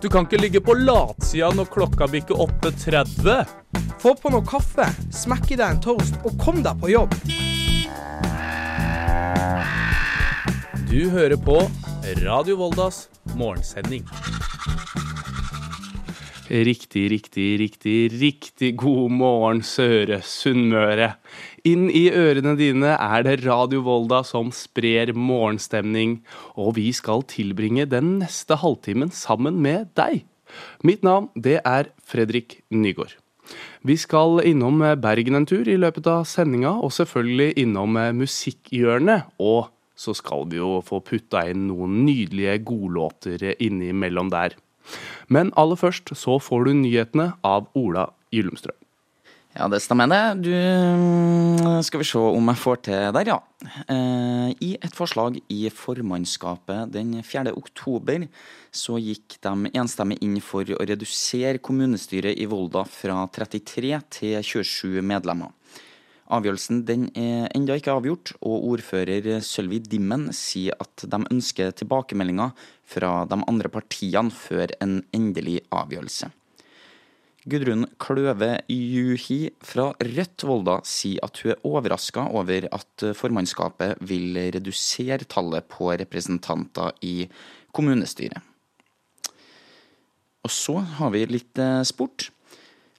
Du 0.00 0.08
kan 0.08 0.24
ikke 0.24 0.38
ligge 0.40 0.60
på 0.64 0.72
latsida 0.80 1.50
når 1.52 1.66
klokka 1.74 2.06
bikker 2.08 2.38
8.30. 2.40 3.50
Få 4.00 4.14
på 4.16 4.30
noe 4.32 4.40
kaffe, 4.48 4.86
smekk 5.12 5.50
i 5.52 5.58
deg 5.60 5.74
en 5.74 5.82
toast 5.84 6.16
og 6.24 6.38
kom 6.40 6.62
deg 6.64 6.80
på 6.80 6.88
jobb. 6.88 7.12
Du 10.88 11.02
hører 11.12 11.36
på 11.36 11.58
Radio 12.24 12.56
Voldas 12.62 13.10
morgensending. 13.36 14.08
Riktig, 16.48 17.04
riktig, 17.12 17.50
riktig, 17.60 17.98
riktig 18.16 18.72
god 18.80 19.12
morgen, 19.20 19.60
Søre 19.62 20.22
Sunnmøre. 20.24 21.12
Inn 21.66 21.88
i 21.92 22.06
ørene 22.12 22.56
dine 22.58 22.94
er 22.96 23.24
det 23.26 23.40
Radio 23.44 23.82
Volda 23.86 24.22
som 24.26 24.52
sprer 24.54 25.12
morgenstemning, 25.16 26.20
og 26.56 26.76
vi 26.78 26.90
skal 26.96 27.24
tilbringe 27.28 27.88
den 27.90 28.18
neste 28.22 28.58
halvtimen 28.62 29.12
sammen 29.14 29.60
med 29.62 29.90
deg. 29.98 30.24
Mitt 30.82 31.04
navn, 31.06 31.28
det 31.34 31.60
er 31.64 31.92
Fredrik 32.02 32.60
Nygård. 32.70 33.16
Vi 33.82 33.96
skal 33.98 34.42
innom 34.46 34.82
Bergen 35.02 35.38
en 35.38 35.46
tur 35.48 35.68
i 35.68 35.78
løpet 35.78 36.06
av 36.10 36.26
sendinga, 36.28 36.76
og 36.84 36.94
selvfølgelig 36.94 37.54
innom 37.64 37.98
musikkhjørnet. 38.18 39.30
Og 39.42 39.70
så 40.00 40.14
skal 40.16 40.46
vi 40.50 40.60
jo 40.60 40.78
få 40.84 41.02
putta 41.04 41.44
inn 41.50 41.66
noen 41.68 42.02
nydelige 42.06 42.60
godlåter 42.70 43.50
innimellom 43.58 44.30
der. 44.32 44.56
Men 45.28 45.52
aller 45.60 45.78
først 45.78 46.14
så 46.16 46.38
får 46.42 46.66
du 46.66 46.76
nyhetene 46.80 47.32
av 47.46 47.68
Ola 47.78 48.08
Gyllumstrøm. 48.34 48.79
Ja, 49.50 49.66
det 49.66 49.80
stemmer 49.82 50.06
det. 50.06 50.46
Du 50.46 50.52
mm, 50.54 51.82
Skal 51.82 52.00
vi 52.02 52.06
se 52.06 52.20
om 52.22 52.50
jeg 52.52 52.60
får 52.62 52.82
til 52.86 53.08
der, 53.16 53.30
ja. 53.32 53.38
Eh, 53.90 54.52
I 54.62 54.70
et 54.78 54.94
forslag 54.94 55.40
i 55.50 55.64
formannskapet 55.74 56.92
den 56.94 57.16
4. 57.26 57.50
oktober 57.58 58.28
så 58.70 58.96
gikk 59.02 59.40
de 59.42 59.72
enstemmig 59.74 60.20
inn 60.22 60.38
for 60.44 60.62
å 60.62 60.86
redusere 60.86 61.58
kommunestyret 61.58 62.38
i 62.38 62.46
Volda 62.46 62.84
fra 62.86 63.24
33 63.26 63.92
til 64.20 64.38
27 64.38 65.02
medlemmer. 65.02 65.50
Avgjørelsen 66.30 66.84
den 66.86 67.08
er 67.18 67.48
ennå 67.50 67.74
ikke 67.80 67.96
avgjort, 67.98 68.36
og 68.46 68.68
ordfører 68.70 69.40
Sølvi 69.42 69.80
Dimmen 69.82 70.28
sier 70.36 70.78
at 70.78 71.02
de 71.10 71.24
ønsker 71.26 71.74
tilbakemeldinger 71.74 72.54
fra 72.86 73.24
de 73.26 73.40
andre 73.50 73.72
partiene 73.72 74.30
før 74.30 74.70
en 74.78 75.00
endelig 75.16 75.64
avgjørelse. 75.74 76.30
Gudrun 77.48 77.86
Kløve 78.02 78.58
Juhi 78.68 79.48
fra 79.64 79.90
Rødt 79.96 80.44
Volda 80.44 80.76
sier 80.84 81.24
at 81.24 81.40
hun 81.40 81.54
er 81.54 81.62
overraska 81.64 82.26
over 82.36 82.66
at 82.68 83.06
formannskapet 83.16 84.02
vil 84.04 84.36
redusere 84.56 85.24
tallet 85.24 85.68
på 85.72 85.88
representanter 86.02 86.92
i 87.00 87.30
kommunestyret. 87.72 88.44
Og 90.44 90.52
så 90.52 90.76
har 90.98 91.12
vi 91.14 91.24
litt 91.28 91.60
eh, 91.60 91.80
sport. 91.88 92.28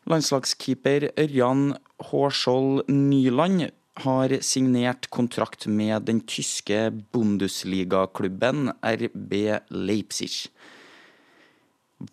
Landslagskeeper 0.09 1.11
Ørjan 1.21 1.71
Hårskjold 2.09 2.89
Nyland 2.89 3.69
har 4.01 4.33
signert 4.45 5.09
kontrakt 5.13 5.67
med 5.67 6.07
den 6.07 6.21
tyske 6.25 6.89
Bundesliga-klubben 7.13 8.71
RB 8.81 9.33
Leipzig. 9.69 10.47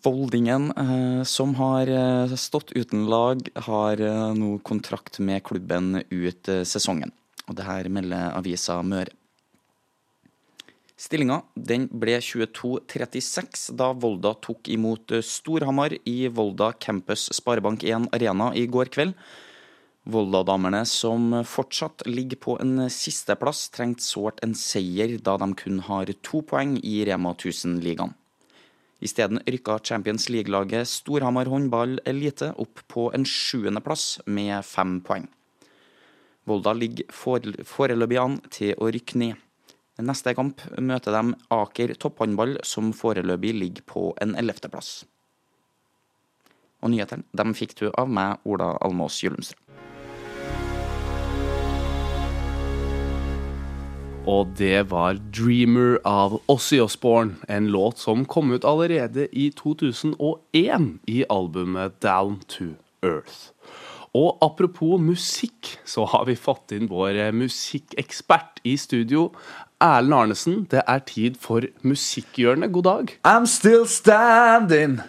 Voldingen, 0.03 0.71
eh, 0.77 1.23
som 1.23 1.55
har 1.55 1.87
eh, 1.87 2.35
stått 2.35 2.71
uten 2.71 3.07
lag, 3.09 3.41
har 3.55 4.01
eh, 4.01 4.33
nå 4.37 4.57
kontrakt 4.59 5.19
med 5.19 5.43
klubben 5.43 6.03
ut 6.09 6.49
sesongen. 6.63 7.11
Og 7.47 7.57
det 7.57 7.65
her 7.65 7.89
melder 7.89 8.35
avisa 8.37 8.77
Møre. 8.85 9.15
Stillinga 10.99 11.39
den 11.55 11.87
ble 11.95 12.17
22-36 12.19 13.69
da 13.79 13.93
Volda 13.95 14.33
tok 14.43 14.67
imot 14.69 15.13
Storhamar 15.23 15.95
i 16.03 16.27
Volda 16.27 16.73
Campus 16.75 17.29
Sparebank1 17.39 18.09
Arena 18.13 18.51
i 18.53 18.67
går 18.67 18.91
kveld. 18.93 19.15
Volda-damene, 20.09 20.83
som 20.85 21.31
fortsatt 21.47 22.03
ligger 22.07 22.39
på 22.43 22.57
en 22.59 22.89
sisteplass, 22.91 23.69
trengte 23.71 24.03
sårt 24.03 24.43
en 24.43 24.55
seier 24.57 25.15
da 25.23 25.37
de 25.39 25.53
kun 25.55 25.79
har 25.87 26.11
to 26.19 26.43
poeng 26.43 26.75
i 26.83 26.99
Rema 27.07 27.31
1000-ligaen. 27.37 28.13
Isteden 28.99 29.39
rykka 29.47 29.79
Champions 29.79 30.27
League-laget 30.29 30.87
Storhamar 30.87 31.47
håndball 31.47 31.99
elite 32.05 32.51
opp 32.59 32.81
på 32.91 33.07
en 33.15 33.23
sjuendeplass 33.23 34.19
med 34.27 34.65
fem 34.67 34.99
poeng. 35.05 35.29
Volda 36.49 36.73
ligger 36.75 37.07
foreløpig 37.13 38.19
an 38.19 38.39
til 38.51 38.73
å 38.75 38.89
rykke 38.91 39.21
ned. 39.21 39.37
Neste 39.99 40.33
kamp 40.35 40.61
møter 40.79 41.15
de 41.15 41.35
Aker 41.51 41.93
topphåndball, 41.99 42.57
som 42.63 42.93
foreløpig 42.95 43.53
ligger 43.55 43.87
på 43.87 44.05
en 44.23 44.35
ellevteplass. 44.39 45.03
Og 46.79 46.93
nyhetene 46.93 47.55
fikk 47.55 47.75
du 47.81 47.89
av 47.91 48.07
meg, 48.07 48.39
Ola 48.47 48.77
Almås 48.79 49.19
Gyllumstrøm. 49.23 49.88
Og 54.29 54.47
det 54.57 54.91
var 54.91 55.13
'Dreamer' 55.13 55.97
av 56.05 56.41
Ossie 56.47 56.83
Osborne, 56.83 57.35
en 57.49 57.67
låt 57.67 57.97
som 57.97 58.25
kom 58.25 58.51
ut 58.51 58.65
allerede 58.65 59.27
i 59.31 59.49
2001 59.49 60.99
i 61.07 61.23
albumet 61.29 61.91
'Down 62.01 62.39
to 62.47 62.65
Earth'. 63.01 63.51
Og 64.13 64.37
apropos 64.41 65.01
musikk, 65.01 65.79
så 65.85 66.05
har 66.05 66.25
vi 66.25 66.35
fått 66.35 66.71
inn 66.71 66.89
vår 66.89 67.31
musikkekspert 67.31 68.61
i 68.63 68.77
studio. 68.77 69.31
Erlend 69.81 70.13
Arnesen, 70.13 70.67
det 70.71 70.81
er 70.87 70.99
tid 70.99 71.35
for 71.39 71.61
Musikkhjørnet. 71.81 72.73
God 72.73 72.83
dag. 72.83 73.17
I'm 73.25 73.45
still 73.45 73.85
standing. 73.87 74.99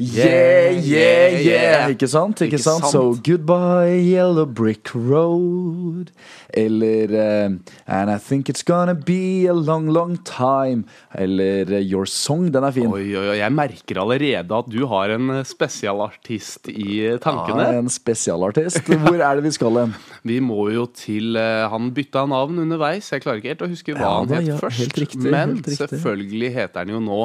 Yeah, 0.00 0.70
yeah, 0.82 1.34
yeah. 1.40 1.88
Ikke 1.92 2.08
sant? 2.08 2.40
Ikke, 2.40 2.56
Ikke 2.56 2.62
sant? 2.64 2.84
sant? 2.84 2.92
So 2.92 3.14
goodbye, 3.26 3.94
yellow 4.00 4.46
brick 4.46 4.90
road. 4.94 6.10
Eller 6.54 7.10
uh, 7.14 7.50
And 7.86 8.10
I 8.10 8.18
think 8.18 8.48
it's 8.48 8.62
gonna 8.62 8.94
be 8.94 9.46
a 9.46 9.52
long, 9.54 9.88
long 9.88 10.16
time. 10.24 10.84
Eller 11.14 11.64
uh, 11.68 11.80
Your 11.82 12.06
Song. 12.06 12.50
Den 12.54 12.64
er 12.64 12.70
fin. 12.74 12.86
Oi, 12.86 13.04
oi, 13.16 13.28
oi, 13.34 13.36
Jeg 13.38 13.52
merker 13.52 14.00
allerede 14.02 14.54
at 14.58 14.70
du 14.70 14.86
har 14.90 15.14
en 15.16 15.40
spesialartist 15.46 16.68
i 16.72 17.00
tankene. 17.22 17.68
Ja, 17.74 17.78
en 17.82 17.90
spesialartist. 17.92 18.82
Hvor 19.04 19.18
er 19.20 19.40
det 19.40 19.44
vi 19.48 19.54
skal 19.56 19.80
hen? 19.82 19.94
Vi 20.24 20.38
må 20.40 20.70
jo 20.72 20.86
til 20.96 21.36
eh, 21.36 21.66
Han 21.68 21.90
bytta 21.94 22.22
navn 22.30 22.58
underveis. 22.62 23.10
Jeg 23.12 23.20
klarer 23.24 23.42
ikke 23.42 23.52
helt 23.54 23.64
å 23.66 23.70
huske 23.74 23.92
hva 23.96 24.00
Ja, 24.04 24.12
han 24.20 24.30
da, 24.30 24.38
het 24.40 24.48
ja, 24.48 24.58
først. 24.60 24.80
helt 24.80 25.00
riktig, 25.04 25.24
men 25.26 25.56
helt 25.56 25.66
riktig. 25.68 25.76
selvfølgelig 25.82 26.52
heter 26.54 26.84
han 26.84 26.94
jo 26.94 27.00
nå 27.04 27.18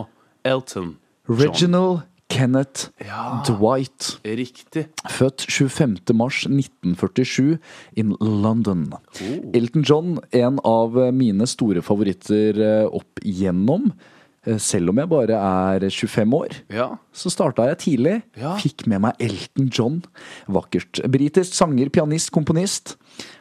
Elton 0.47 0.89
John. 1.29 1.37
Reginald 1.39 1.99
Kenneth 2.29 2.89
Ja, 3.01 3.41
Dwight. 3.47 4.19
riktig. 4.23 4.85
Født 5.09 5.45
25. 5.49 5.97
mars 6.13 6.45
1947 6.45 7.57
in 7.97 8.15
London. 8.21 8.93
Elton 9.53 9.83
John, 9.83 10.19
en 10.31 10.59
av 10.63 10.95
mine 11.13 11.47
store 11.49 11.81
favoritter 11.81 12.59
eh, 12.61 12.85
opp 12.85 13.19
igjennom. 13.25 13.89
Eh, 14.45 14.57
Selv 14.61 14.89
om 14.93 15.01
jeg 15.01 15.09
bare 15.11 15.35
er 15.35 15.89
25 15.89 16.33
år, 16.37 16.53
Ja. 16.69 16.91
så 17.11 17.29
starta 17.33 17.65
jeg 17.67 17.77
tidlig. 17.79 18.21
Ja. 18.39 18.53
Fikk 18.61 18.85
med 18.87 19.01
meg 19.01 19.15
Elton 19.19 19.69
John. 19.73 20.03
Vakkert. 20.47 21.01
Britisk 21.11 21.53
sanger, 21.53 21.89
pianist, 21.89 22.31
komponist. 22.31 22.95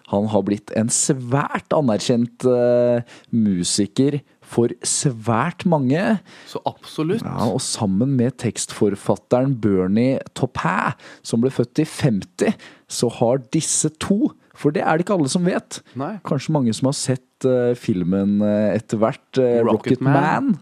Han 0.08 0.26
har 0.32 0.42
blitt 0.42 0.72
en 0.74 0.88
svært 0.88 1.68
anerkjent 1.76 2.42
uh, 2.48 3.02
musiker 3.30 4.22
for 4.48 4.72
svært 4.86 5.66
mange. 5.68 6.18
Så 6.48 6.60
absolutt. 6.68 7.24
Ja, 7.26 7.48
og 7.48 7.60
sammen 7.64 8.16
med 8.18 8.38
tekstforfatteren 8.40 9.56
Bernie 9.62 10.22
Taupin, 10.38 10.96
som 11.26 11.44
ble 11.44 11.52
født 11.54 11.82
i 11.84 11.86
50, 11.88 12.68
så 12.88 13.10
har 13.20 13.42
disse 13.54 13.92
to 14.00 14.34
For 14.58 14.74
det 14.74 14.82
er 14.82 14.98
det 14.98 15.04
ikke 15.04 15.14
alle 15.14 15.30
som 15.30 15.44
vet. 15.46 15.76
Nei. 15.94 16.16
Kanskje 16.26 16.50
mange 16.50 16.72
som 16.74 16.88
har 16.88 16.96
sett 16.98 17.46
uh, 17.46 17.76
filmen 17.78 18.40
uh, 18.42 18.72
etter 18.74 18.98
hvert, 18.98 19.28
uh, 19.38 19.60
Rocket 19.68 20.00
Rocket 20.00 20.02
Man. 20.02 20.56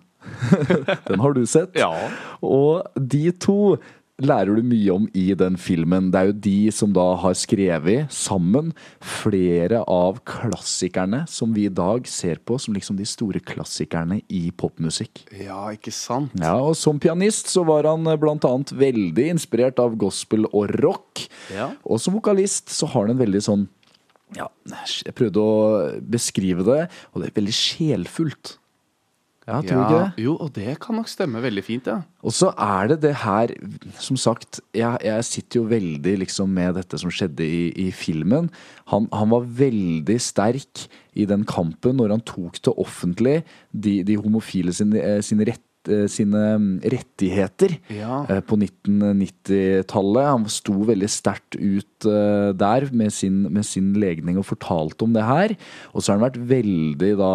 Den 1.08 1.22
har 1.22 1.32
du 1.32 1.46
sett. 1.48 1.78
Ja. 1.80 1.94
Og 2.44 2.84
de 3.00 3.30
to 3.40 3.78
lærer 4.22 4.56
du 4.56 4.64
mye 4.64 4.94
om 4.94 5.06
i 5.16 5.26
den 5.36 5.58
filmen. 5.60 6.08
Det 6.12 6.20
er 6.20 6.30
jo 6.30 6.36
de 6.46 6.72
som 6.72 6.92
da 6.96 7.04
har 7.20 7.36
skrevet 7.36 8.12
sammen 8.12 8.72
flere 9.04 9.82
av 9.92 10.22
klassikerne 10.28 11.24
som 11.28 11.52
vi 11.56 11.66
i 11.68 11.72
dag 11.72 12.08
ser 12.08 12.40
på 12.40 12.56
som 12.62 12.76
liksom 12.76 12.96
de 12.96 13.06
store 13.08 13.42
klassikerne 13.44 14.22
i 14.32 14.48
popmusikk. 14.56 15.26
ja, 15.36 15.60
ikke 15.74 15.92
sant? 15.92 16.32
Ja, 16.40 16.56
og 16.56 16.76
Som 16.76 17.00
pianist 17.00 17.48
så 17.52 17.64
var 17.64 17.84
han 17.84 18.06
eh, 18.06 18.16
blant 18.16 18.44
annet 18.44 18.72
veldig 18.72 19.28
inspirert 19.36 19.78
av 19.78 19.96
gospel 19.96 20.46
og 20.52 20.70
rock. 20.80 21.26
Ja. 21.52 21.72
Og 21.84 22.00
som 22.00 22.14
vokalist 22.16 22.72
så 22.72 22.86
har 22.86 23.06
han 23.06 23.16
en 23.16 23.24
veldig 23.24 23.42
sånn 23.42 23.68
Ja, 24.36 24.48
jeg 25.04 25.14
prøvde 25.14 25.38
å 25.38 25.90
beskrive 26.02 26.64
det, 26.66 26.86
og 27.12 27.22
det 27.22 27.28
er 27.28 27.36
veldig 27.36 27.54
sjelfullt. 27.54 28.56
Ja, 29.46 29.60
tror 29.62 29.78
ja, 29.78 29.82
ikke 29.86 29.98
det? 30.00 30.24
Jo, 30.24 30.32
og 30.42 30.48
det 30.56 30.72
kan 30.82 30.96
nok 30.98 31.10
stemme 31.10 31.38
veldig 31.44 31.62
fint, 31.62 31.86
ja. 31.86 32.00
Og 32.26 32.34
så 32.34 32.48
er 32.58 32.88
det 32.90 32.96
det 33.04 33.12
her 33.22 33.52
Som 34.02 34.18
sagt, 34.18 34.58
jeg, 34.74 34.98
jeg 35.06 35.26
sitter 35.28 35.60
jo 35.60 35.68
veldig 35.70 36.16
liksom 36.24 36.50
med 36.50 36.74
dette 36.80 36.98
som 36.98 37.12
skjedde 37.14 37.46
i, 37.46 37.68
i 37.86 37.92
filmen. 37.94 38.50
Han, 38.90 39.06
han 39.14 39.30
var 39.30 39.46
veldig 39.46 40.18
sterk 40.22 40.88
i 41.14 41.28
den 41.30 41.46
kampen 41.46 42.00
når 42.00 42.16
han 42.16 42.26
tok 42.26 42.58
til 42.58 42.74
offentlig 42.82 43.38
de, 43.70 44.00
de 44.06 44.18
homofile 44.18 44.74
sine, 44.74 44.98
eh, 44.98 45.22
sine 45.24 45.46
rett 45.86 45.92
eh, 45.92 46.06
sine 46.08 46.58
mm, 46.58 46.80
rettigheter 46.82 47.78
Ja. 47.88 48.26
eh, 48.28 48.40
på 48.40 48.56
1990-tallet. 48.56 50.26
Han 50.26 50.46
sto 50.48 50.84
veldig 50.86 51.08
sterkt 51.10 51.56
ut 51.56 52.04
eh, 52.06 52.52
der 52.56 52.88
med 52.92 53.12
sin, 53.12 53.42
med 53.52 53.64
sin 53.64 53.94
legning 53.94 54.38
og 54.38 54.46
fortalte 54.46 55.04
om 55.04 55.12
det 55.12 55.24
her. 55.24 55.56
Og 55.94 56.02
så 56.02 56.12
har 56.12 56.18
han 56.18 56.26
vært 56.26 56.40
veldig 56.48 57.12
da 57.18 57.32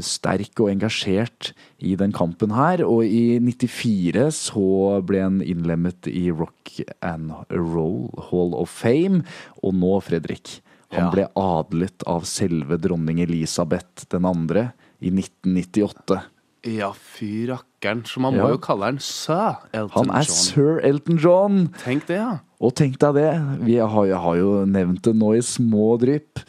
sterk 0.00 0.60
og 0.62 0.70
engasjert 0.72 1.52
i 1.78 1.94
den 1.98 2.12
kampen 2.12 2.52
her. 2.56 2.84
Og 2.86 3.04
i 3.04 3.38
94 3.40 4.30
så 4.34 5.00
ble 5.06 5.22
han 5.22 5.42
innlemmet 5.42 6.08
i 6.10 6.30
Rock 6.30 6.80
and 7.02 7.32
Roll 7.50 8.08
Hall 8.30 8.54
of 8.54 8.70
Fame. 8.70 9.24
Og 9.62 9.74
nå, 9.76 9.98
Fredrik, 10.04 10.60
han 10.94 11.10
ble 11.12 11.26
adlet 11.36 12.02
av 12.08 12.24
selve 12.24 12.78
dronning 12.80 13.20
Elisabeth 13.20 14.08
den 14.12 14.24
andre 14.28 14.70
i 15.04 15.10
1998. 15.12 16.22
Ja, 16.66 16.90
fy 16.92 17.46
rakkeren. 17.48 18.02
Så 18.06 18.20
man 18.20 18.34
Ja. 18.34 18.42
må 18.44 18.50
jo 18.56 18.58
kalle 18.58 18.84
han 18.84 18.98
Sir 18.98 19.56
Elton 19.72 19.90
John. 19.94 20.08
Han 20.08 20.10
er 20.10 20.24
John. 20.26 20.34
sir 20.34 20.80
Elton 20.82 21.18
John! 21.18 21.68
Tenk 21.84 22.06
det, 22.06 22.16
ja. 22.16 22.38
Og 22.60 22.74
tenk 22.74 22.98
deg 22.98 23.14
det, 23.14 23.28
vi 23.62 23.76
har, 23.78 24.06
jeg 24.06 24.16
har 24.18 24.36
jo 24.36 24.64
nevnt 24.66 25.02
det 25.02 25.14
nå 25.14 25.36
i 25.36 25.40
små 25.40 25.96
drypp. 26.00 26.40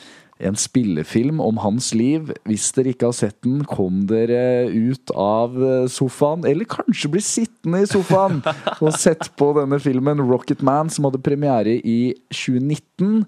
En 0.41 0.55
spillefilm 0.55 1.41
om 1.43 1.57
hans 1.57 1.93
liv. 1.93 2.31
Hvis 2.47 2.71
dere 2.73 2.93
ikke 2.93 3.09
har 3.11 3.13
sett 3.13 3.41
den, 3.43 3.65
kom 3.67 4.05
dere 4.07 4.71
ut 4.71 5.11
av 5.13 5.53
eh, 5.61 5.85
sofaen. 5.91 6.45
Eller 6.47 6.63
kanskje 6.65 7.11
bli 7.11 7.19
sittende 7.21 7.81
i 7.83 7.85
sofaen 7.85 8.39
og 8.81 8.93
sett 8.95 9.29
på 9.35 9.51
denne 9.59 9.77
filmen 9.83 10.17
Rocket 10.31 10.63
Man, 10.63 10.89
som 10.89 11.03
hadde 11.09 11.21
premiere 11.21 11.75
i 11.83 12.15
2019. 12.31 13.25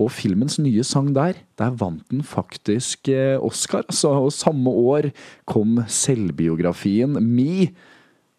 Og 0.00 0.08
filmens 0.14 0.56
nye 0.62 0.84
sang 0.86 1.10
der, 1.12 1.36
der 1.60 1.74
vant 1.76 2.04
den 2.08 2.22
faktisk 2.24 3.10
eh, 3.12 3.36
Oscar. 3.36 3.84
Altså, 3.84 4.12
og 4.24 4.32
samme 4.32 4.70
år 4.70 5.10
kom 5.48 5.82
selvbiografien 5.84 7.18
Me, 7.20 7.72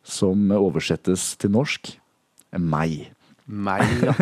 som 0.04 0.50
oversettes 0.56 1.34
til 1.40 1.54
norsk 1.54 1.94
Meg. 2.58 3.12
Meg, 3.44 3.82
ja. 4.00 4.14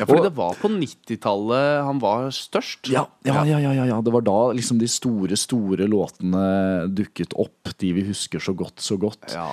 ja 0.00 0.06
fordi 0.08 0.22
det 0.28 0.32
var 0.38 0.56
på 0.56 0.70
90-tallet 0.72 1.82
han 1.84 2.00
var 2.00 2.30
størst. 2.34 2.88
Ja, 2.92 3.04
ja, 3.28 3.42
ja, 3.44 3.58
ja, 3.60 3.84
ja. 3.90 3.98
Det 4.02 4.14
var 4.14 4.24
da 4.24 4.38
liksom 4.56 4.80
de 4.80 4.88
store, 4.90 5.36
store 5.38 5.88
låtene 5.90 6.88
dukket 6.88 7.36
opp. 7.38 7.74
De 7.82 7.92
vi 7.96 8.06
husker 8.08 8.42
så 8.42 8.54
godt, 8.56 8.80
så 8.82 8.96
godt. 9.00 9.34
Ja. 9.34 9.52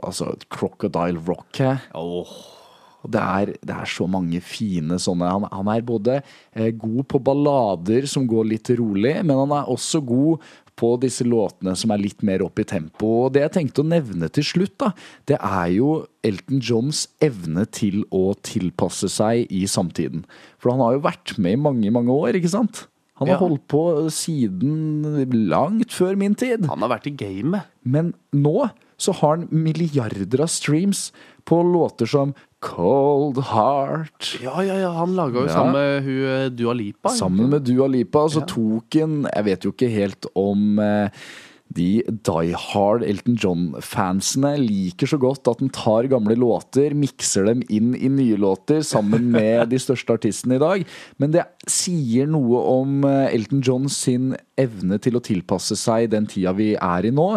Altså 0.00 0.32
Crocodile 0.50 1.20
Rock. 1.28 1.60
Her. 1.60 1.84
Åh. 1.98 2.61
Og 3.02 3.10
det 3.14 3.22
er, 3.22 3.52
det 3.66 3.74
er 3.74 3.88
så 3.90 4.06
mange 4.10 4.38
fine 4.44 4.98
sånne 5.02 5.28
Han, 5.32 5.46
han 5.50 5.70
er 5.74 5.82
både 5.86 6.18
eh, 6.54 6.70
god 6.78 7.04
på 7.10 7.20
ballader 7.26 8.06
som 8.10 8.26
går 8.30 8.46
litt 8.52 8.70
rolig, 8.78 9.16
men 9.24 9.36
han 9.44 9.54
er 9.58 9.70
også 9.72 10.00
god 10.06 10.44
på 10.78 10.94
disse 11.02 11.24
låtene 11.28 11.74
som 11.76 11.92
er 11.92 12.00
litt 12.00 12.22
mer 12.24 12.42
opp 12.46 12.58
i 12.62 12.64
tempo. 12.64 13.08
Og 13.26 13.34
det 13.34 13.42
jeg 13.44 13.52
tenkte 13.58 13.82
å 13.82 13.88
nevne 13.90 14.30
til 14.32 14.46
slutt, 14.46 14.72
da, 14.80 14.88
det 15.28 15.36
er 15.36 15.74
jo 15.74 15.90
Elton 16.24 16.62
Johns 16.64 17.04
evne 17.22 17.66
til 17.68 18.06
å 18.14 18.32
tilpasse 18.40 19.10
seg 19.12 19.50
i 19.52 19.66
samtiden. 19.68 20.24
For 20.62 20.72
han 20.72 20.80
har 20.80 20.96
jo 20.96 21.04
vært 21.04 21.34
med 21.42 21.58
i 21.58 21.60
mange, 21.60 21.92
mange 21.92 22.14
år, 22.14 22.38
ikke 22.40 22.54
sant? 22.54 22.86
Han 23.20 23.28
har 23.28 23.36
Ja. 23.36 23.42
holdt 23.44 23.66
på 23.70 23.82
siden 24.10 25.28
langt 25.50 25.92
før 25.92 26.16
min 26.18 26.34
tid. 26.34 26.64
Han 26.66 26.80
har 26.82 26.88
vært 26.96 27.06
i 27.06 27.14
gamet. 27.14 27.68
Men 27.84 28.14
nå 28.34 28.70
så 28.98 29.12
har 29.18 29.36
han 29.36 29.48
milliarder 29.50 30.40
av 30.42 30.50
streams 30.50 31.10
på 31.44 31.60
låter 31.66 32.08
som 32.08 32.34
Cold 32.62 33.40
Heart. 33.52 34.36
Ja, 34.42 34.62
ja, 34.62 34.78
ja. 34.84 34.90
Han 34.96 35.16
laga 35.18 35.42
jo 35.42 35.46
Ja. 35.50 35.54
sammen 35.58 35.72
med 35.74 36.02
hun 36.06 36.24
eh, 36.30 36.48
Dua 36.54 36.72
Lipa. 36.78 37.10
Sammen 37.10 37.50
med 37.50 37.64
Dua 37.66 37.88
Lipa. 37.90 38.28
Så 38.30 38.44
tok 38.46 38.94
han 39.00 39.24
Jeg 39.34 39.44
vet 39.50 39.64
jo 39.66 39.72
ikke 39.74 39.90
helt 39.90 40.26
om 40.38 40.78
eh, 40.78 41.08
de 41.72 42.02
Die 42.04 42.52
Hard 42.52 43.00
Elton 43.02 43.34
John-fansene 43.40 44.50
liker 44.60 45.08
så 45.08 45.16
godt 45.16 45.48
at 45.48 45.62
han 45.62 45.70
tar 45.72 46.04
gamle 46.12 46.34
låter, 46.36 46.92
mikser 46.92 47.46
dem 47.48 47.62
inn 47.72 47.94
i 47.96 48.10
nye 48.12 48.36
låter 48.36 48.82
sammen 48.84 49.30
med 49.32 49.68
de 49.72 49.78
største 49.80 50.12
artistene 50.18 50.58
i 50.58 50.60
dag. 50.62 50.84
Men 51.16 51.32
det 51.32 51.46
sier 51.66 52.28
noe 52.28 52.60
om 52.74 53.02
eh, 53.08 53.32
Elton 53.32 53.64
John 53.64 53.88
sin 53.88 54.34
evne 54.60 55.00
til 55.00 55.16
å 55.16 55.24
tilpasse 55.24 55.74
seg 55.80 56.10
den 56.12 56.28
tida 56.28 56.52
vi 56.58 56.74
er 56.76 57.08
i 57.08 57.14
nå. 57.14 57.30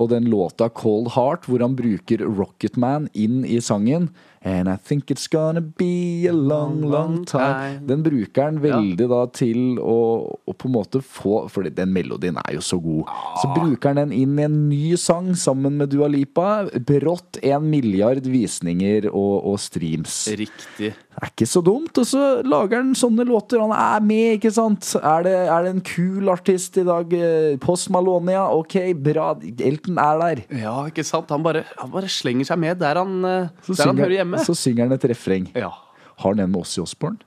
Og 0.00 0.08
den 0.14 0.24
låta 0.32 0.70
Cold 0.72 1.12
Heart, 1.12 1.44
hvor 1.50 1.60
han 1.60 1.76
bruker 1.76 2.24
Rocketman 2.24 3.10
inn 3.12 3.42
i 3.44 3.60
sangen. 3.60 4.08
And 4.44 4.68
I 4.68 4.76
think 4.76 5.10
it's 5.10 5.28
gonna 5.30 5.60
be 5.60 6.26
a 6.26 6.32
long, 6.32 6.82
long 6.82 7.24
time. 7.24 7.86
Den 7.86 8.02
bruker 8.02 8.48
han 8.48 8.58
veldig 8.62 9.06
da 9.12 9.20
til 9.30 9.78
å, 9.78 9.98
å 10.34 10.54
på 10.54 10.66
en 10.66 10.74
måte 10.74 11.02
få 11.02 11.44
For 11.52 11.68
den 11.70 11.92
melodien 11.94 12.40
er 12.42 12.56
jo 12.56 12.64
så 12.64 12.80
god. 12.82 13.10
Så 13.38 13.52
bruker 13.54 13.92
han 13.92 14.00
den 14.02 14.16
inn 14.16 14.34
i 14.40 14.46
en 14.48 14.58
ny 14.66 14.96
sang 14.98 15.30
sammen 15.38 15.78
med 15.78 15.92
Dua 15.94 16.10
Lipa. 16.10 16.64
Brått 16.88 17.38
en 17.42 17.68
milliard 17.70 18.26
visninger 18.26 19.06
og, 19.12 19.46
og 19.52 19.60
streams. 19.62 20.24
Riktig. 20.42 20.90
Det 21.12 21.20
er 21.20 21.30
ikke 21.30 21.46
så 21.46 21.60
dumt. 21.62 21.98
Og 22.02 22.08
så 22.08 22.24
lager 22.42 22.80
han 22.80 22.94
sånne 22.98 23.26
låter. 23.28 23.62
Han 23.62 23.74
er 23.76 24.02
med, 24.02 24.40
ikke 24.40 24.52
sant? 24.54 24.90
Er 24.98 25.26
det, 25.26 25.36
er 25.54 25.66
det 25.66 25.74
en 25.76 25.84
kul 25.86 26.32
artist 26.32 26.78
i 26.80 26.86
dag? 26.88 27.14
Post 27.62 27.92
Malonia. 27.94 28.48
Ok, 28.50 28.78
bra. 28.98 29.32
Elton 29.62 30.00
er 30.02 30.22
der. 30.22 30.42
Ja, 30.64 30.74
ikke 30.90 31.04
sant? 31.06 31.30
Han 31.30 31.44
bare, 31.44 31.66
han 31.78 31.92
bare 31.92 32.10
slenger 32.10 32.48
seg 32.48 32.58
med 32.62 32.80
der 32.82 32.98
han, 32.98 33.18
eh, 33.28 33.52
der 33.68 33.84
han 33.86 34.00
hører 34.00 34.16
hjemme. 34.18 34.31
Så 34.38 34.54
synger 34.54 34.84
han 34.84 34.92
et 34.92 35.04
refreng. 35.04 35.50
Ja, 35.54 35.70
Har 36.18 36.30
han 36.34 36.38
en 36.40 36.50
med 36.50 36.60
Ossie 36.60 36.82
Osborne? 36.82 37.18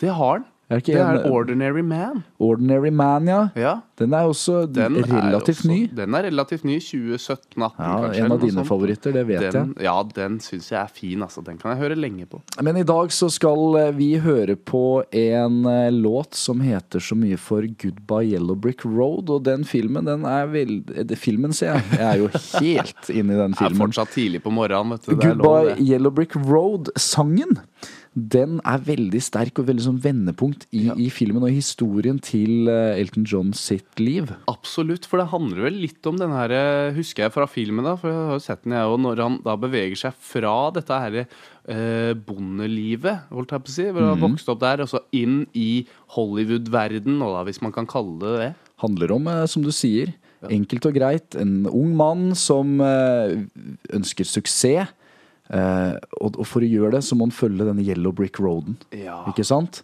det 0.00 0.08
har 0.12 0.32
han. 0.32 0.44
Er 0.68 0.80
det 0.80 0.86
Det 0.86 0.96
en- 0.98 1.16
er 1.22 1.30
Ordinary 1.30 1.80
Man. 1.82 2.24
Ordinary 2.40 2.90
Man, 2.90 3.26
ja. 3.28 3.48
Ja. 3.54 3.74
Den 3.98 4.12
er 4.12 4.24
også 4.26 4.66
Den 4.66 4.96
er 4.96 5.06
relativt 5.06 5.58
også- 5.62 5.68
ny. 5.68 5.86
Den 5.94 6.12
er 6.14 6.22
relativt 6.26 6.64
ny. 6.64 6.80
2017-2018, 6.80 7.38
Ja, 7.56 7.68
kanskje. 8.02 8.24
en 8.24 8.32
av 8.32 8.40
dine 8.40 8.52
sånt. 8.52 8.66
favoritter, 8.66 9.12
det 9.12 9.26
vet 9.28 9.52
den, 9.52 9.74
jeg. 9.76 9.84
Ja, 9.84 10.02
den 10.02 10.40
syns 10.40 10.68
jeg 10.72 10.80
er 10.82 10.88
fin, 10.88 11.20
altså. 11.22 11.44
Den 11.44 11.56
kan 11.56 11.70
jeg 11.70 11.78
høre 11.88 11.94
lenge 11.96 12.26
på. 12.26 12.40
Men 12.60 12.76
i 12.76 12.82
dag 12.82 13.08
så 13.14 13.30
skal 13.30 13.76
eh, 13.76 13.92
vi 13.92 14.18
høre 14.18 14.56
på 14.56 15.04
en 15.12 15.64
eh, 15.66 15.90
låt 15.92 16.34
som 16.34 16.58
heter 16.60 16.98
så 16.98 17.14
mye 17.16 17.38
for 17.38 17.62
Goodbye 17.62 18.32
Yellow 18.32 18.56
Brick 18.56 18.84
Road, 18.84 19.30
og 19.30 19.44
den 19.44 19.62
filmen, 19.62 20.04
den 20.04 20.24
er 20.24 20.46
vel 20.48 20.82
eh, 20.96 21.14
Filmen, 21.16 21.52
sier 21.52 21.74
jeg. 21.74 21.84
Jeg 21.92 22.00
er 22.00 22.18
jo 22.18 22.28
helt 22.60 23.08
inne 23.14 23.34
i 23.34 23.36
den 23.36 23.54
filmen. 23.60 23.72
Det 23.72 23.80
er 23.80 23.86
fortsatt 23.86 24.10
tidlig 24.18 24.42
på 24.42 24.50
morgenen, 24.52 24.90
vet 24.90 25.06
du. 25.06 25.14
Det 25.14 25.24
er 25.30 25.34
lov, 25.36 25.44
Goodbye 25.46 25.76
det. 25.76 25.88
Yellow 25.88 26.10
Brick 26.10 26.34
Road-sangen. 26.34 27.60
Den 28.16 28.62
er 28.64 28.80
veldig 28.80 29.20
sterk 29.20 29.58
og 29.60 29.66
veldig 29.68 29.82
sånn 29.84 29.98
vendepunkt 30.00 30.62
i, 30.72 30.86
i 31.04 31.10
filmen 31.12 31.42
og 31.44 31.50
i 31.50 31.58
historien 31.58 32.16
til 32.24 32.70
eh, 32.72 32.96
Elton 32.96 33.26
John 33.28 33.50
sitt 33.52 34.00
liv. 34.00 34.30
Absolutt, 34.48 35.04
for 35.04 35.20
det 35.20 35.28
handler 35.34 35.66
vel 35.66 35.76
litt 35.82 36.08
om 36.08 36.16
den 36.16 36.32
her 36.32 36.54
eh, 36.56 36.96
Husker 36.96 37.26
jeg 37.26 37.34
fra 37.34 37.44
filmen, 37.50 37.84
da, 37.84 37.92
for 38.00 38.08
jeg 38.08 38.16
har 38.16 38.38
jo 38.38 38.46
sett 38.46 38.64
den, 38.64 38.72
jeg 38.78 38.88
òg, 38.88 38.96
når 39.04 39.20
han 39.20 39.38
da 39.44 39.58
beveger 39.60 40.00
seg 40.06 40.16
fra 40.32 40.54
dette 40.72 41.02
her 41.04 41.18
eh, 41.20 42.16
bondelivet, 42.16 43.28
holdt 43.36 43.52
jeg 43.52 43.66
på 43.66 43.74
å 43.74 43.76
si, 43.76 43.88
hvor 43.90 44.08
han 44.08 44.16
mm. 44.16 44.26
vokste 44.30 44.54
opp 44.54 44.64
der, 44.64 44.86
og 44.86 44.92
så 44.94 45.04
inn 45.12 45.42
i 45.52 45.70
Hollywood-verden, 46.16 47.20
hvis 47.20 47.60
man 47.68 47.76
kan 47.76 47.90
kalle 47.90 48.16
det 48.24 48.36
det. 48.46 48.52
handler 48.80 49.18
om, 49.20 49.28
eh, 49.28 49.44
som 49.44 49.66
du 49.66 49.74
sier, 49.76 50.16
enkelt 50.48 50.88
og 50.88 50.96
greit, 50.96 51.36
en 51.36 51.66
ung 51.68 51.92
mann 51.98 52.30
som 52.38 52.78
ønsker 52.80 54.24
suksess. 54.28 54.94
Eh, 55.54 55.94
og, 56.20 56.38
og 56.40 56.46
for 56.48 56.64
å 56.64 56.70
gjøre 56.70 56.96
det, 56.96 57.04
så 57.06 57.18
må 57.18 57.28
han 57.28 57.34
følge 57.34 57.68
denne 57.68 57.84
Yellow 57.84 58.14
Brick 58.16 58.40
Roaden. 58.42 58.78
Ja. 58.94 59.22
Ikke 59.30 59.46
sant? 59.46 59.82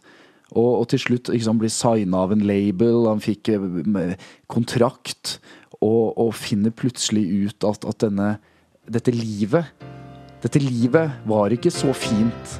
Og, 0.53 0.83
og 0.83 0.87
til 0.93 1.01
slutt 1.01 1.31
ikke 1.33 1.47
sant, 1.47 1.63
blir 1.63 1.73
signa 1.73 2.25
av 2.27 2.35
en 2.35 2.45
label, 2.47 3.07
han 3.09 3.23
fikk 3.25 3.53
eh, 3.55 4.15
kontrakt, 4.53 5.39
og, 5.83 6.13
og 6.21 6.35
finner 6.39 6.75
plutselig 6.75 7.25
ut 7.49 7.67
at, 7.67 7.87
at 7.89 8.05
denne, 8.05 8.37
dette 8.87 9.15
livet 9.15 9.89
Dette 10.43 10.59
livet 10.59 11.23
var 11.27 11.55
ikke 11.55 11.71
så 11.71 11.93
fint 11.95 12.57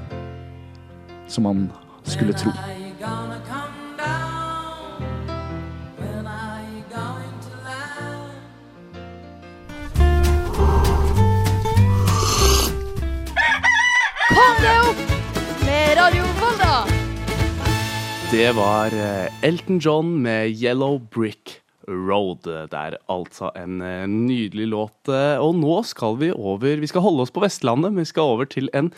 som 1.27 1.49
han 1.51 1.65
skulle 2.07 2.37
tro. 2.39 2.53
Opp 14.63 15.01
med 15.67 15.97
Radio 15.99 16.23
Volda! 16.39 16.75
Det 18.31 18.53
var 18.57 18.95
eh, 18.95 19.45
Elton 19.45 19.81
John 19.83 20.13
med 20.23 20.55
Yellow 20.55 21.01
Brick 21.13 21.59
Road. 21.89 22.47
Det 22.47 22.79
er 22.79 22.95
altså 23.11 23.51
en 23.59 23.81
eh, 23.83 24.05
nydelig 24.09 24.69
låt. 24.71 25.11
eh, 25.11 25.43
Og 25.43 25.59
nå 25.59 25.81
skal 25.89 26.15
vi 26.21 26.31
over 26.31 26.79
Vi 26.79 26.91
skal 26.91 27.03
holde 27.05 27.27
oss 27.27 27.35
på 27.35 27.43
Vestlandet, 27.43 27.91
men 27.91 28.05
vi 28.07 28.13
skal 28.13 28.37
over 28.37 28.47
til 28.47 28.71
en 28.73 28.93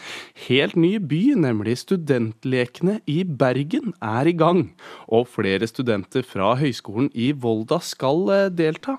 helt 0.50 0.76
ny 0.76 0.98
by, 1.00 1.22
nemlig 1.46 1.78
Studentlekene 1.80 3.00
i 3.08 3.22
Bergen 3.24 3.96
er 4.04 4.28
i 4.30 4.36
gang. 4.36 4.66
Og 5.08 5.26
flere 5.32 5.66
studenter 5.70 6.22
fra 6.28 6.54
Høgskolen 6.60 7.08
i 7.14 7.32
Volda 7.32 7.80
skal 7.82 8.28
delta. 8.54 8.98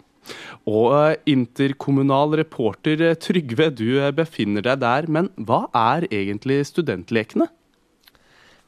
Og 0.65 0.93
eh, 0.97 1.19
interkommunal 1.35 2.37
reporter 2.41 3.03
eh, 3.11 3.19
Trygve, 3.21 3.69
du 3.75 3.99
eh, 3.99 4.13
befinner 4.15 4.65
deg 4.65 4.81
der, 4.83 5.09
men 5.11 5.29
hva 5.37 5.65
er 5.75 6.07
egentlig 6.11 6.63
Studentlekene? 6.71 7.49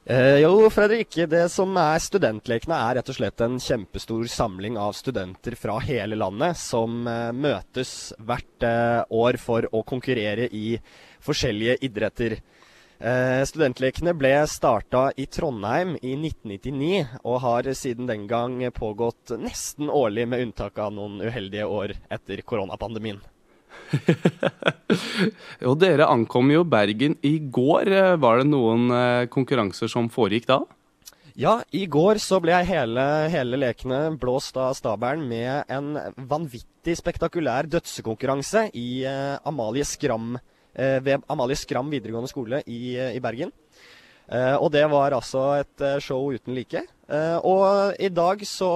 Eh, 0.09 0.37
jo, 0.39 0.69
Fredrik. 0.71 1.17
Det 1.27 1.41
som 1.51 1.73
er 1.81 1.99
Studentlekene, 1.99 2.77
er 2.79 2.95
rett 2.95 3.09
og 3.11 3.17
slett 3.17 3.41
en 3.43 3.57
kjempestor 3.59 4.29
samling 4.31 4.77
av 4.79 4.93
studenter 4.95 5.57
fra 5.59 5.81
hele 5.83 6.15
landet 6.15 6.55
som 6.61 7.01
eh, 7.11 7.33
møtes 7.35 8.13
hvert 8.23 8.63
eh, 8.63 9.01
år 9.11 9.35
for 9.41 9.67
å 9.75 9.81
konkurrere 9.83 10.47
i 10.47 10.77
forskjellige 11.27 11.81
idretter. 11.89 12.37
Eh, 12.97 13.43
studentlekene 13.45 14.15
ble 14.17 14.33
starta 14.49 15.11
i 15.21 15.27
Trondheim 15.29 15.93
i 16.01 16.15
1999, 16.17 17.03
og 17.21 17.41
har 17.43 17.69
siden 17.77 18.09
den 18.09 18.25
gang 18.29 18.57
pågått 18.73 19.35
nesten 19.37 19.91
årlig, 19.93 20.25
med 20.27 20.47
unntak 20.47 20.79
av 20.81 20.95
noen 20.95 21.21
uheldige 21.21 21.67
år 21.69 21.93
etter 22.09 22.41
koronapandemien. 22.41 23.21
Og 25.69 25.77
dere 25.79 26.07
ankom 26.09 26.49
jo 26.51 26.63
Bergen 26.67 27.15
i 27.21 27.37
går. 27.39 27.91
Eh, 27.93 28.15
Var 28.17 28.41
det 28.41 28.49
noen 28.49 28.89
eh, 28.89 29.27
konkurranser 29.29 29.91
som 29.91 30.09
foregikk 30.09 30.49
da? 30.49 30.63
Ja, 31.37 31.59
i 31.69 31.85
går 31.85 32.17
så 32.17 32.39
ble 32.41 32.57
hele, 32.65 33.03
hele 33.29 33.59
lekene 33.61 34.17
blåst 34.17 34.57
av 34.57 34.73
stabelen 34.73 35.27
med 35.29 35.69
en 35.69 35.91
vanvittig 36.17 36.95
spektakulær 36.97 37.69
dødsekonkurranse 37.69 38.71
i 38.73 39.03
eh, 39.05 39.35
Amalie 39.45 39.85
Skram, 39.85 40.33
eh, 40.33 40.41
ved 40.77 41.25
Amalie 41.31 41.57
Skram 41.57 41.89
videregående 41.91 42.29
skole 42.31 42.61
i, 42.65 42.95
eh, 42.95 43.15
i 43.17 43.23
Bergen. 43.23 43.51
Eh, 44.27 44.55
og 44.59 44.71
det 44.73 44.83
var 44.91 45.15
altså 45.15 45.43
et 45.61 45.83
eh, 45.83 45.99
show 46.03 46.33
uten 46.35 46.55
like. 46.55 46.83
Eh, 47.07 47.37
og 47.47 47.95
i 48.03 48.09
dag 48.11 48.41
så 48.43 48.69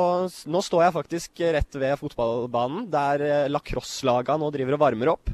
Nå 0.47 0.61
står 0.63 0.85
jeg 0.85 0.95
faktisk 0.95 1.41
rett 1.57 1.75
ved 1.75 1.99
fotballbanen, 1.99 2.85
der 2.91 3.25
eh, 3.25 3.49
lacrosse-laga 3.51 4.37
nå 4.39 4.51
driver 4.55 4.77
og 4.77 4.83
varmer 4.85 5.11
opp. 5.15 5.33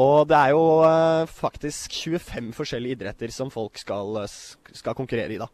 Og 0.00 0.28
det 0.28 0.36
er 0.36 0.52
jo 0.52 0.64
eh, 0.86 1.24
faktisk 1.32 1.96
25 1.96 2.52
forskjellige 2.58 2.98
idretter 2.98 3.32
som 3.34 3.50
folk 3.50 3.80
skal, 3.80 4.20
eh, 4.26 4.36
skal 4.76 4.98
konkurrere 4.98 5.34
i, 5.34 5.40
da. 5.40 5.48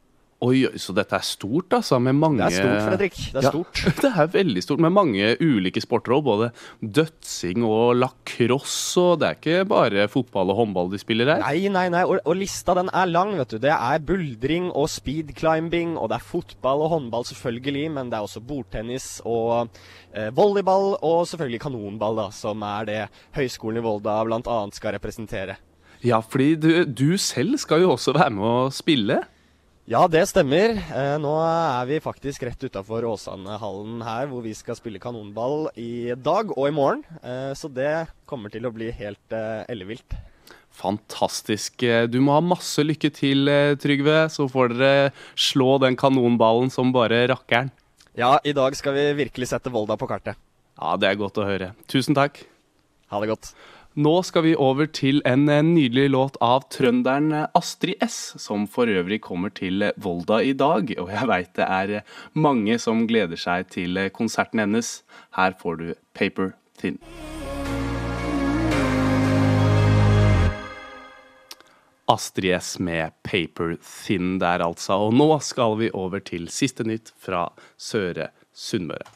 Oi, 0.45 0.67
så 0.77 0.93
dette 0.93 1.17
er 1.17 1.25
stort, 1.25 1.73
altså, 1.73 1.97
med 1.97 2.13
mange 2.19 2.45
Det 2.45 2.59
er 2.59 2.61
stort, 2.61 2.83
Fredrik. 2.91 3.15
Det 3.33 3.39
er 3.41 3.47
Ja, 3.47 3.51
stort. 3.55 3.81
Det 4.05 4.11
er 4.11 4.27
veldig 4.35 4.63
stort, 4.63 4.81
med 4.85 4.93
mange 4.93 5.31
ulike 5.41 5.81
sporter 5.81 6.13
òg. 6.13 6.27
Både 6.27 6.49
dødsing 6.85 7.63
og 7.65 7.95
lacrosse, 7.97 9.01
og 9.01 9.23
det 9.23 9.29
er 9.31 9.39
ikke 9.39 9.69
bare 9.71 10.05
fotball 10.13 10.53
og 10.53 10.59
håndball 10.61 10.91
de 10.93 11.01
spiller 11.01 11.31
her. 11.33 11.41
Nei, 11.41 11.71
nei, 11.73 11.87
nei. 11.95 12.03
Og, 12.05 12.21
og 12.29 12.37
lista 12.37 12.75
den 12.77 12.91
er 12.93 13.09
lang, 13.09 13.33
vet 13.41 13.55
du. 13.55 13.59
Det 13.65 13.73
er 13.73 14.05
buldring 14.05 14.69
og 14.77 14.91
speedclimbing, 14.93 15.95
og 15.97 16.11
det 16.13 16.19
er 16.19 16.27
fotball 16.29 16.85
og 16.85 16.93
håndball 16.93 17.25
selvfølgelig, 17.31 17.87
men 17.97 18.11
det 18.13 18.19
er 18.19 18.27
også 18.29 18.43
bordtennis 18.45 19.07
og 19.25 19.71
eh, 20.13 20.29
volleyball, 20.37 20.99
og 21.01 21.23
selvfølgelig 21.31 21.63
kanonball, 21.65 22.21
da, 22.21 22.27
som 22.37 22.61
er 22.67 22.91
det 22.91 22.99
Høgskolen 23.39 23.81
i 23.81 23.87
Volda 23.87 24.19
bl.a. 24.29 24.59
skal 24.77 24.99
representere. 24.99 25.57
Ja, 26.05 26.21
fordi 26.21 26.51
du, 26.61 26.69
du 26.85 27.17
selv 27.17 27.57
skal 27.63 27.87
jo 27.87 27.95
også 27.95 28.13
være 28.19 28.37
med 28.37 28.45
å 28.45 28.69
spille. 28.75 29.23
Ja, 29.87 30.01
det 30.11 30.25
stemmer. 30.27 30.73
Eh, 30.83 31.17
nå 31.23 31.31
er 31.47 31.85
vi 31.87 32.01
faktisk 32.03 32.43
rett 32.43 32.65
utafor 32.67 33.05
Åsanehallen 33.07 34.01
her, 34.03 34.25
hvor 34.27 34.43
vi 34.43 34.51
skal 34.59 34.75
spille 34.75 34.99
kanonball 34.99 35.69
i 35.79 36.11
dag 36.19 36.51
og 36.57 36.65
i 36.67 36.73
morgen. 36.75 37.05
Eh, 37.23 37.53
så 37.55 37.71
det 37.71 38.09
kommer 38.27 38.51
til 38.51 38.67
å 38.67 38.73
bli 38.75 38.89
helt 38.91 39.37
eh, 39.37 39.63
ellevilt. 39.71 40.17
Fantastisk. 40.75 41.87
Du 42.11 42.19
må 42.19 42.35
ha 42.35 42.43
masse 42.43 42.83
lykke 42.83 43.13
til, 43.15 43.47
Trygve, 43.79 44.27
så 44.35 44.49
får 44.51 44.75
dere 44.75 45.15
slå 45.39 45.77
den 45.87 45.95
kanonballen 45.97 46.67
som 46.75 46.91
bare 46.93 47.23
rakkeren. 47.31 47.71
Ja, 48.19 48.41
i 48.43 48.57
dag 48.59 48.75
skal 48.75 48.99
vi 48.99 49.07
virkelig 49.23 49.53
sette 49.55 49.71
Volda 49.71 49.95
på 49.97 50.11
kartet. 50.11 50.35
Ja, 50.75 50.99
det 50.99 51.13
er 51.13 51.23
godt 51.23 51.39
å 51.39 51.47
høre. 51.47 51.71
Tusen 51.87 52.19
takk. 52.19 52.43
Ha 53.15 53.23
det 53.23 53.31
godt. 53.31 53.55
Nå 53.97 54.11
skal 54.29 54.43
vi 54.45 54.51
over 54.61 54.91
til 54.93 55.23
en 55.25 55.47
eh, 55.49 55.63
nydelig 55.65 56.11
låt 56.13 56.35
av 56.45 56.67
trønderen 56.69 57.31
eh, 57.33 57.47
Astrid 57.57 58.03
S, 58.05 58.35
som 58.37 58.67
for 58.69 58.93
øvrig 58.93 59.23
kommer 59.25 59.49
til 59.57 59.87
eh, 59.87 59.95
Volda 59.97 60.43
i 60.45 60.53
dag. 60.53 60.93
Og 61.01 61.09
jeg 61.15 61.29
veit 61.31 61.55
det 61.57 61.65
er 61.65 61.95
mange 62.37 62.77
som 62.77 63.07
gleder 63.09 63.41
seg 63.41 63.71
til 63.73 63.97
konserten 64.13 64.61
hennes. 64.61 64.99
Her 65.39 65.57
får 65.57 65.81
du 65.81 65.87
Paper 66.13 66.53
Thin. 66.77 67.01
Astrid 72.13 72.53
S 72.61 72.77
med 72.77 73.17
Paper 73.25 73.79
Thin 73.81 74.37
der, 74.45 74.61
altså. 74.61 75.07
Og 75.09 75.17
nå 75.17 75.33
skal 75.41 75.81
vi 75.81 75.95
over 75.97 76.21
til 76.21 76.51
siste 76.53 76.85
nytt 76.85 77.17
fra 77.17 77.47
Søre 77.81 78.35
Sunnmøre. 78.53 79.16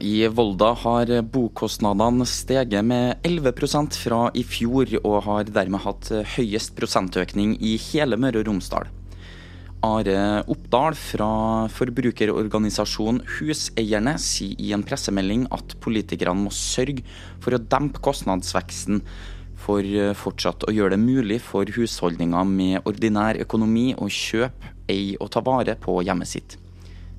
I 0.00 0.24
Volda 0.32 0.70
har 0.80 1.10
bokostnadene 1.28 2.24
steget 2.24 2.84
med 2.88 3.20
11% 3.26 3.98
fra 4.00 4.20
i 4.32 4.40
fjor, 4.48 4.88
og 5.04 5.18
har 5.26 5.50
dermed 5.52 5.82
hatt 5.84 6.08
høyest 6.38 6.72
prosentøkning 6.78 7.58
i 7.60 7.74
hele 7.90 8.16
Møre 8.16 8.40
og 8.40 8.48
Romsdal. 8.48 8.88
Are 9.84 10.14
Oppdal 10.48 10.96
fra 10.96 11.28
forbrukerorganisasjonen 11.72 13.20
Huseierne 13.36 14.16
sier 14.20 14.56
i 14.60 14.72
en 14.76 14.86
pressemelding 14.88 15.44
at 15.52 15.76
politikerne 15.84 16.46
må 16.46 16.52
sørge 16.52 17.04
for 17.44 17.56
å 17.56 17.60
dempe 17.60 18.00
kostnadsveksten 18.04 19.04
for 19.60 19.84
fortsatt 20.16 20.64
å 20.64 20.72
gjøre 20.72 20.96
det 20.96 21.02
mulig 21.04 21.40
for 21.44 21.68
husholdninger 21.76 22.48
med 22.48 22.88
ordinær 22.88 23.36
økonomi 23.44 23.90
å 24.00 24.08
kjøpe, 24.08 24.72
eie 24.88 25.20
og 25.20 25.28
ta 25.36 25.44
vare 25.44 25.76
på 25.80 26.00
hjemmet 26.08 26.32
sitt. 26.32 26.56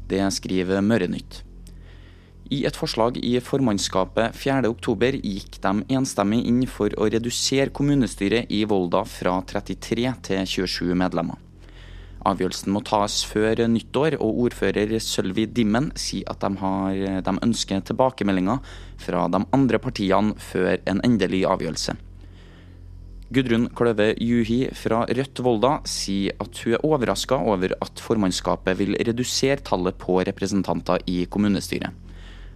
Det 0.10 0.26
skriver 0.34 0.82
Mørenytt. 0.82 1.44
I 2.52 2.66
et 2.68 2.76
forslag 2.76 3.16
i 3.24 3.38
formannskapet 3.40 4.36
4.10 4.36 5.22
gikk 5.24 5.54
de 5.64 5.72
enstemmig 5.96 6.42
inn 6.50 6.66
for 6.68 6.92
å 7.00 7.08
redusere 7.08 7.72
kommunestyret 7.72 8.52
i 8.52 8.66
Volda 8.68 9.06
fra 9.08 9.38
33 9.48 10.12
til 10.28 10.44
27 10.56 10.92
medlemmer. 11.00 11.40
Avgjørelsen 12.28 12.74
må 12.76 12.84
tas 12.86 13.22
før 13.26 13.64
nyttår, 13.72 14.20
og 14.20 14.44
ordfører 14.44 14.92
Sølvi 15.00 15.48
Dimmen 15.48 15.90
sier 15.96 16.28
at 16.30 16.44
de, 16.44 16.52
har, 16.60 17.00
de 17.24 17.36
ønsker 17.48 17.88
tilbakemeldinger 17.88 18.60
fra 19.00 19.24
de 19.32 19.42
andre 19.56 19.80
partiene 19.82 20.36
før 20.52 20.76
en 20.92 21.02
endelig 21.08 21.46
avgjørelse. 21.48 21.96
Gudrun 23.32 23.70
Kløve 23.72 24.12
Juhi 24.20 24.66
fra 24.76 25.06
Rødt 25.08 25.40
Volda 25.40 25.78
sier 25.88 26.36
at 26.44 26.66
hun 26.66 26.76
er 26.76 26.84
overraska 26.84 27.40
over 27.48 27.80
at 27.80 28.04
formannskapet 28.04 28.76
vil 28.76 28.98
redusere 29.00 29.64
tallet 29.64 29.96
på 29.96 30.20
representanter 30.28 31.00
i 31.08 31.22
kommunestyret. 31.32 31.96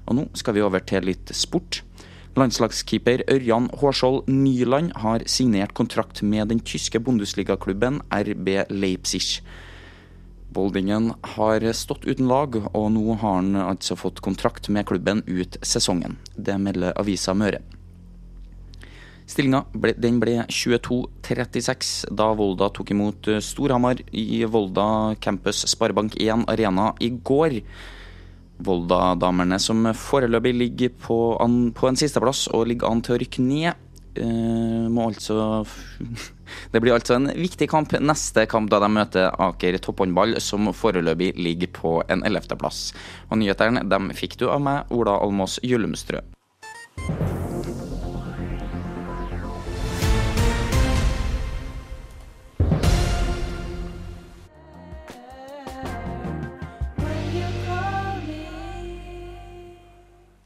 Og 0.06 0.18
nå 0.20 0.26
skal 0.38 0.58
vi 0.58 0.64
over 0.66 0.84
til 0.86 1.08
litt 1.10 1.34
sport. 1.36 1.82
Landslagskeeper 2.36 3.24
Ørjan 3.32 3.70
Hårskjold 3.80 4.28
Nyland 4.28 4.92
har 5.00 5.24
signert 5.32 5.74
kontrakt 5.78 6.20
med 6.22 6.50
den 6.52 6.60
tyske 6.60 7.00
bondesligaklubben 7.00 8.02
RB 8.12 8.50
Leipzig. 8.76 9.40
Boldingen 10.56 11.14
har 11.36 11.64
stått 11.76 12.06
uten 12.08 12.28
lag, 12.28 12.58
og 12.72 12.92
nå 12.96 13.16
har 13.16 13.40
han 13.40 13.56
altså 13.60 13.96
fått 14.00 14.22
kontrakt 14.24 14.70
med 14.72 14.88
klubben 14.88 15.24
ut 15.28 15.58
sesongen. 15.64 16.20
Det 16.36 16.56
melder 16.60 16.96
avisa 17.00 17.36
Møre. 17.36 17.64
Stillinga 19.26 19.64
ble, 19.74 19.96
ble 20.22 20.36
22-36 20.54 22.14
da 22.14 22.30
Volda 22.38 22.70
tok 22.70 22.92
imot 22.94 23.32
Storhamar 23.42 24.04
i 24.14 24.44
Volda 24.46 25.16
campus 25.24 25.64
Sparebank1 25.72 26.46
Arena 26.52 26.92
i 27.02 27.10
går. 27.16 27.62
Volda-damene 28.64 29.60
som 29.60 29.84
foreløpig 30.00 30.54
ligger 30.56 30.94
på, 31.08 31.18
an, 31.44 31.74
på 31.76 31.90
en 31.90 32.00
sisteplass 32.00 32.48
og 32.56 32.70
ligger 32.72 32.92
an 32.92 33.04
til 33.06 33.18
å 33.18 33.20
rykke 33.24 33.44
ned, 33.44 33.82
Uh, 34.16 34.88
må 34.88 35.10
altså 35.10 35.66
Det 36.72 36.80
blir 36.80 36.94
altså 36.96 37.18
en 37.18 37.28
viktig 37.36 37.68
kamp 37.68 37.92
neste 38.00 38.46
kamp 38.48 38.70
da 38.72 38.80
de 38.80 38.88
møter 38.96 39.28
Aker 39.44 39.76
topphåndball, 39.84 40.38
som 40.40 40.72
foreløpig 40.72 41.34
ligger 41.36 41.74
på 41.76 41.96
en 42.08 42.24
ellevteplass. 42.24 42.94
Og 43.28 43.42
nyhetene 43.42 43.84
dem 43.92 44.14
fikk 44.16 44.40
du 44.40 44.48
av 44.48 44.64
meg, 44.64 44.94
Ola 44.96 45.18
Almås 45.20 45.60
Gyllumstrø. 45.66 46.24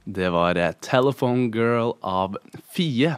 Det 0.10 0.30
var 0.34 0.58
eh, 0.58 0.74
Telephone 0.82 1.50
Girl 1.54 1.94
av 2.02 2.38
Fie. 2.74 3.18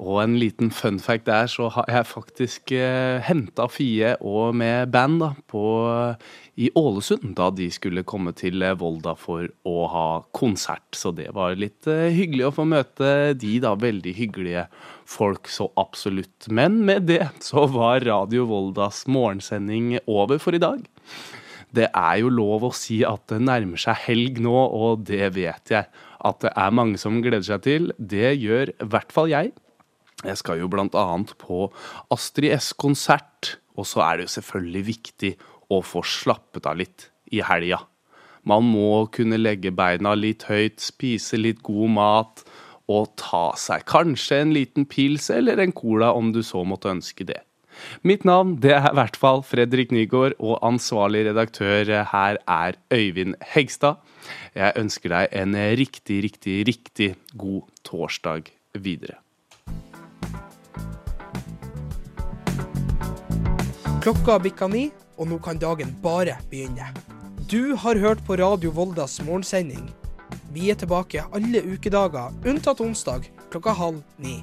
Og 0.00 0.16
en 0.22 0.36
liten 0.40 0.70
fun 0.72 0.96
fact 1.02 1.26
der, 1.28 1.48
så 1.50 1.68
har 1.74 1.88
jeg 1.90 2.08
faktisk 2.08 2.72
eh, 2.72 3.20
henta 3.24 3.66
Fie 3.68 4.14
og 4.24 4.54
med 4.56 4.88
band 4.94 5.18
da, 5.20 5.30
på, 5.50 5.64
i 6.56 6.70
Ålesund 6.78 7.34
da 7.36 7.50
de 7.52 7.66
skulle 7.72 8.06
komme 8.08 8.32
til 8.36 8.64
eh, 8.64 8.76
Volda 8.80 9.12
for 9.18 9.50
å 9.68 9.76
ha 9.92 10.06
konsert. 10.36 10.88
Så 10.96 11.12
det 11.16 11.28
var 11.36 11.58
litt 11.60 11.88
eh, 11.90 12.08
hyggelig 12.16 12.48
å 12.48 12.54
få 12.60 12.66
møte 12.70 13.34
de 13.40 13.58
da 13.60 13.74
veldig 13.76 14.16
hyggelige 14.16 14.66
folk, 15.04 15.50
så 15.52 15.68
absolutt. 15.80 16.48
Men 16.48 16.80
med 16.88 17.08
det 17.10 17.26
så 17.44 17.66
var 17.68 18.06
Radio 18.08 18.48
Voldas 18.48 19.04
morgensending 19.10 19.98
over 20.06 20.40
for 20.40 20.56
i 20.56 20.62
dag. 20.62 20.80
Det 21.70 21.90
er 21.92 22.16
jo 22.22 22.32
lov 22.32 22.64
å 22.66 22.74
si 22.74 23.02
at 23.06 23.28
det 23.30 23.44
nærmer 23.44 23.78
seg 23.78 24.00
helg 24.08 24.40
nå, 24.42 24.56
og 24.56 25.04
det 25.06 25.28
vet 25.36 25.76
jeg 25.76 26.06
at 26.26 26.40
det 26.44 26.52
er 26.56 26.76
mange 26.76 27.00
som 27.00 27.20
gleder 27.24 27.46
seg 27.46 27.64
til. 27.66 27.90
Det 27.96 28.34
gjør 28.38 28.72
i 28.74 28.88
hvert 28.92 29.12
fall 29.14 29.30
jeg. 29.32 29.52
Jeg 30.20 30.36
skal 30.36 30.60
jo 30.60 30.68
annet 30.68 31.32
på 31.40 31.70
Astrid 32.12 32.52
S-konsert, 32.58 33.56
og 33.76 33.86
så 33.88 34.04
er 34.04 34.16
det 34.18 34.28
jo 34.28 34.34
selvfølgelig 34.36 34.86
viktig 34.86 35.32
å 35.72 35.80
få 35.80 36.02
slappet 36.04 36.66
av 36.68 36.76
litt 36.76 37.08
i 37.32 37.40
helga. 37.40 37.80
Man 38.44 38.64
må 38.64 39.06
kunne 39.12 39.38
legge 39.40 39.72
beina 39.72 40.14
litt 40.16 40.46
høyt, 40.48 40.80
spise 40.80 41.36
litt 41.40 41.62
god 41.62 41.94
mat 41.96 42.44
og 42.90 43.12
ta 43.20 43.50
seg 43.60 43.84
kanskje 43.88 44.40
en 44.42 44.54
liten 44.56 44.86
pils 44.90 45.28
eller 45.30 45.60
en 45.62 45.72
cola 45.76 46.10
om 46.16 46.32
du 46.34 46.42
så 46.42 46.64
måtte 46.66 46.90
ønske 46.90 47.26
det. 47.28 47.38
Mitt 48.02 48.26
navn 48.28 48.56
det 48.60 48.74
er 48.76 48.90
i 48.90 48.96
hvert 48.98 49.16
fall 49.16 49.44
Fredrik 49.46 49.92
Nygaard, 49.94 50.34
og 50.40 50.60
ansvarlig 50.66 51.24
redaktør 51.28 51.92
her 52.10 52.40
er 52.44 52.78
Øyvind 52.92 53.38
Hegstad. 53.52 54.00
Jeg 54.54 54.76
ønsker 54.80 55.12
deg 55.14 55.34
en 55.42 55.56
riktig, 55.78 56.20
riktig, 56.26 56.56
riktig 56.68 57.10
god 57.38 57.68
torsdag 57.86 58.50
videre. 58.78 59.20
Klokka 64.00 64.38
bikka 64.40 64.68
ni, 64.72 64.86
og 65.20 65.28
nå 65.28 65.36
kan 65.44 65.58
dagen 65.60 65.90
bare 66.02 66.38
begynne. 66.50 66.86
Du 67.50 67.76
har 67.76 67.98
hørt 68.00 68.22
på 68.24 68.38
Radio 68.40 68.70
Voldas 68.72 69.18
morgensending. 69.20 69.90
Vi 70.54 70.70
er 70.72 70.78
tilbake 70.80 71.26
alle 71.36 71.60
ukedager, 71.66 72.32
unntatt 72.48 72.80
onsdag 72.80 73.28
klokka 73.50 73.74
halv 73.76 74.00
ni. 74.22 74.38